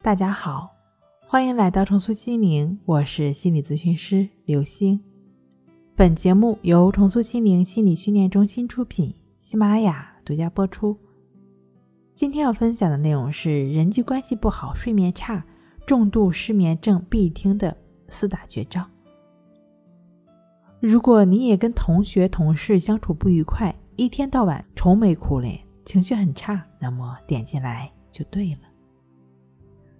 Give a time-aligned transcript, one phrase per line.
[0.00, 0.70] 大家好，
[1.26, 4.98] 欢迎来到重塑心灵，我是心理咨询师刘星。
[5.96, 10.96] 本节目由重塑心灵心理训练中心出品，喜马拉雅独家播出。
[12.14, 15.44] 今天要分享的内容是人际关系不好、睡眠差、
[15.84, 17.76] 重度失眠症必听的
[18.08, 18.86] 四大绝招。
[20.78, 28.60] 如果你也跟同学、同事相处不愉快，一天到晚愁眉苦脸，情绪很差，那么点进来就对了。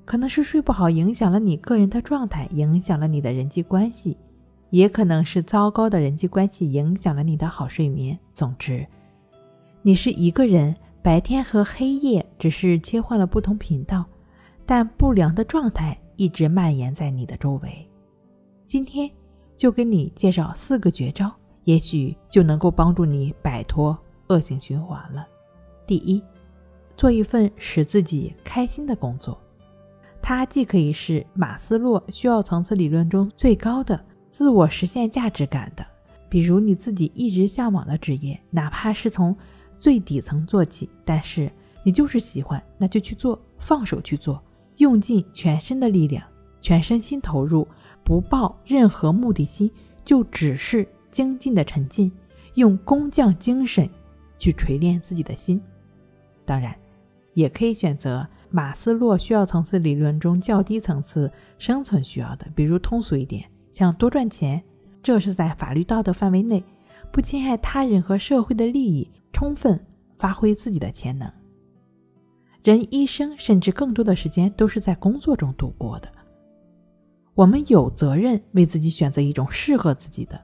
[0.09, 4.17] 可能是睡不好影响了你个人的状态，影响了你的人际关系，
[4.71, 8.19] 也可能是糟糕的人际关系影响了你的好睡眠。
[8.33, 8.87] 总之，
[9.83, 14.03] 你是一个人，白天和黑夜只是切换了不同频道，
[14.65, 17.87] 但不良的状态一直蔓延在你的周围。
[18.67, 19.11] 今天
[19.59, 21.31] 就给你介绍四个绝招，
[21.65, 23.95] 也许就能够帮助你摆脱
[24.29, 25.29] 恶性循环了。
[25.87, 26.23] 第一，
[26.97, 29.39] 做一份使自己开心的工作。
[30.29, 33.99] 它既可以是马斯洛需要层次理论中最高的
[34.29, 35.83] 自我实现价值感的，
[36.29, 39.35] 比如你自己一直向往的职业，哪怕是从
[39.79, 41.51] 最底层做起，但是
[41.83, 44.39] 你就是喜欢，那就去做，放手去做，
[44.77, 46.23] 用尽全身的力量，
[46.61, 47.67] 全身心投入，
[48.05, 49.71] 不抱任何目的心，
[50.05, 52.13] 就只是精进的沉浸，
[52.53, 53.89] 用工匠精神
[54.39, 55.59] 去锤炼自己的心。
[56.45, 56.77] 当然，
[57.33, 58.29] 也可以选择。
[58.51, 64.63] 马斯洛需要层次理论中较低层次生存需要的，比如通俗一点，想多赚钱，
[65.03, 66.65] 这是在法律道德范围内，
[67.13, 69.79] 不侵害他人和社会的利益，充分
[70.19, 71.31] 发挥自己的潜能。
[72.65, 76.09] 人一生甚至更多的时间都是在工作中度过的，
[77.35, 80.41] 我们有责任为自己选择一种适合自己的，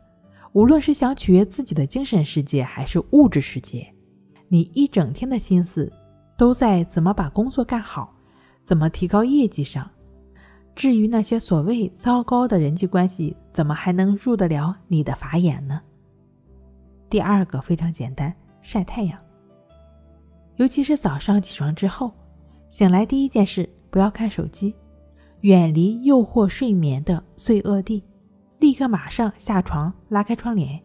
[0.53, 3.87] 无论是想取悦自己的精神世界还是物质世界，
[4.49, 5.91] 你一整天的心思。
[6.37, 8.13] 都在怎么把工作干好，
[8.63, 9.89] 怎么提高业绩上。
[10.75, 15.81] 至于那些所谓糟糕的人际关系，怎么还能入得了你的法眼呢？
[17.09, 19.17] 第二个非常简单，晒太阳。
[20.57, 22.13] 尤其是早上起床之后，
[22.69, 24.75] 醒来第一件事不要看手机，
[25.43, 28.03] 远离诱惑睡眠的罪恶地，
[28.59, 30.83] 立刻马上下床，拉开窗帘，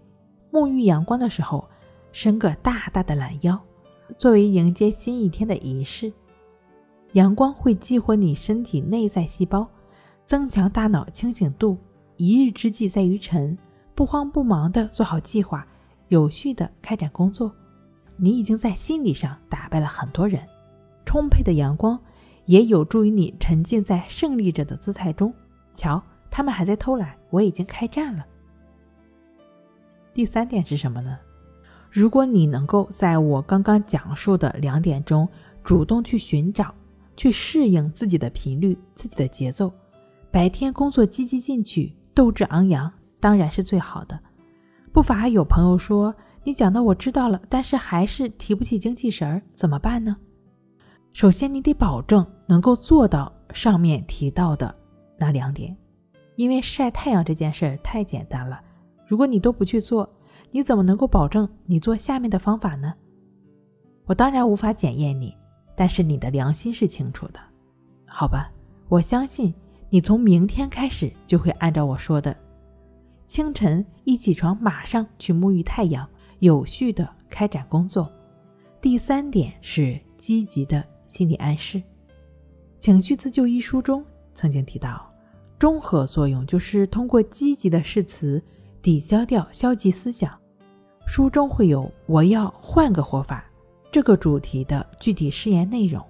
[0.52, 1.68] 沐浴阳光的时候，
[2.12, 3.60] 伸个大大的懒腰。
[4.18, 6.12] 作为迎接新一天的仪式，
[7.14, 9.68] 阳光会激活你身体内在细胞，
[10.25, 11.78] 增强大脑清醒度。
[12.18, 13.58] 一日之计在于晨，
[13.96, 15.66] 不慌不忙地做好计划，
[16.09, 17.50] 有序地开展工作。
[18.18, 20.46] 你已经在心理上打败了很多人。
[21.06, 21.98] 充沛的阳光
[22.46, 25.34] 也有助于你沉浸在胜利者的姿态中。
[25.74, 28.25] 瞧，他们还在偷懒，我已经开战了。
[30.14, 31.18] 第三点是什么呢？
[31.92, 35.28] 如果你能够在我刚刚讲述的两点中
[35.64, 36.72] 主动去寻找、
[37.18, 39.72] 去适应自己的频率、自己的节奏，
[40.30, 44.20] 白天工作积极进取、斗志昂扬，当然是最好的。
[44.94, 46.14] 不乏有朋友说
[46.46, 50.16] ：“你讲的我知道了，但是还是提不起精气神儿，怎么办呢？”
[51.12, 54.74] 首先，你得保证能够做到上面提到的
[55.18, 55.76] 那两点，
[56.36, 58.60] 因为晒太阳这件事儿太简单了，
[59.08, 60.08] 如果你都不去做。
[60.52, 62.94] 你怎么能够保证你做下面的方法呢？
[64.06, 65.36] 我当然无法检验你，
[65.76, 67.40] 但是你的良心是清楚的，
[68.06, 68.52] 好吧？
[68.88, 69.54] 我相信
[69.90, 72.36] 你从明天开始就会按照我说的，
[73.28, 78.12] 清晨一起床马上去沐浴太阳，有序的开展工作。
[78.81, 81.78] 第三点是积极的心理暗示，
[82.80, 85.08] 《情绪自救》一书中曾经提到，
[85.60, 88.44] 中和作用就是通过积极的誓词。
[88.81, 90.39] 抵消掉消极思想，
[91.12, 93.44] 书中会有“我要换个活法”
[93.92, 96.06] 这个主题的具体试验内容，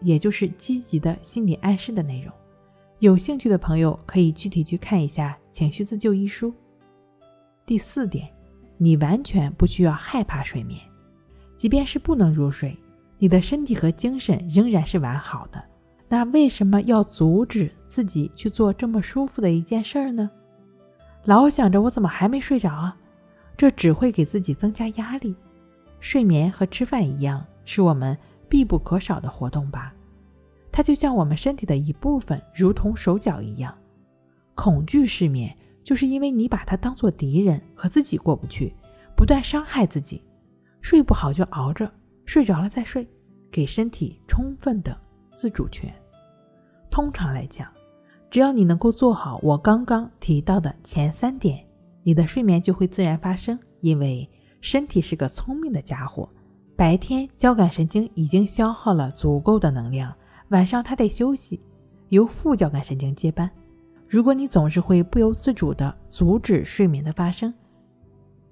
[0.00, 2.32] 也就是积极的心理暗示的内容。
[3.00, 6.50] 有兴趣的朋友可以具体去看一下《情绪自救》一书。
[7.66, 8.26] 第四点，
[8.78, 10.80] 你完全不需要害怕睡眠，
[11.58, 12.74] 即便是不能入睡，
[13.18, 15.62] 你的身体和精神仍然是完好的。
[16.08, 20.30] 那为什么要阻止自己去做这么舒服的一件事儿呢？
[21.26, 22.96] 老想着我怎么还没睡着啊？
[23.56, 25.34] 这只会给自己增加压力。
[26.00, 28.16] 睡眠和吃饭一样，是我们
[28.48, 29.94] 必不可少的活动吧？
[30.70, 33.76] 它就像我们身体的一部分，如同手脚一样。
[34.54, 35.54] 恐惧失眠，
[35.84, 38.74] 就是因为你把它当做敌人，和自己过不去，
[39.16, 40.22] 不断伤害自己。
[40.80, 41.90] 睡不好就熬着，
[42.24, 43.08] 睡着了再睡，
[43.50, 44.98] 给身体充分的
[45.32, 45.92] 自主权。
[46.90, 47.68] 通常来讲。
[48.30, 51.62] 只要你能够做好我刚刚提到的前三点，
[52.02, 53.58] 你的睡眠就会自然发生。
[53.80, 54.28] 因为
[54.60, 56.28] 身体是个聪明的家伙，
[56.76, 60.14] 白天交感神经已经消耗了足够的能量，
[60.48, 61.60] 晚上它得休息，
[62.10, 63.50] 由副交感神经接班。
[64.08, 67.52] 如果你总是会不由自主地阻止睡眠的发生，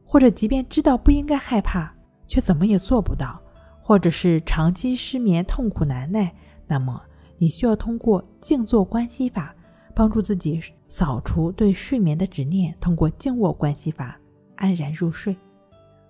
[0.04, 1.94] 或者即便知道不应该害怕，
[2.26, 3.40] 却怎么也做不到，
[3.80, 6.34] 或者是长期失眠痛苦难耐，
[6.66, 7.00] 那么
[7.38, 9.54] 你需要通过静坐关系法
[10.00, 10.58] 帮助自己
[10.88, 14.18] 扫除对睡眠的执念，通过静卧关系法
[14.56, 15.36] 安然入睡。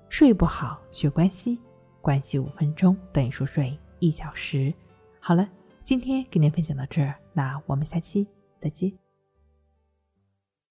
[0.09, 1.59] 睡不好学关系，
[2.01, 4.73] 关系五分钟等于熟睡一小时。
[5.19, 5.49] 好了，
[5.83, 8.25] 今天给您分享到这儿，那我们下期
[8.61, 9.00] 再见。